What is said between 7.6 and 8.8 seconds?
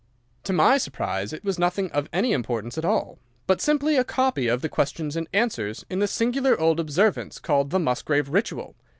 the Musgrave Ritual.